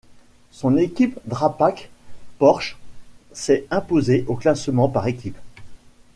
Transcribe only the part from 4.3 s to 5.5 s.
classement par équipes.